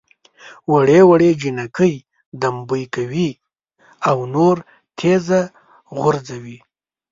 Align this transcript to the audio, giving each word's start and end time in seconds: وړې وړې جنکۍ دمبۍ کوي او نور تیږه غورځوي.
وړې 0.71 0.99
وړې 1.09 1.29
جنکۍ 1.41 1.93
دمبۍ 2.41 2.83
کوي 2.95 3.29
او 4.09 4.17
نور 4.33 4.57
تیږه 4.97 5.41
غورځوي. 5.97 6.57